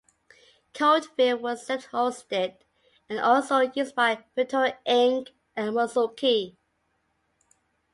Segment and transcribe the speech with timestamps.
[0.73, 2.55] Codeville was self hosted
[3.07, 6.57] and also used by BitTorrent, Inc and Mosuki.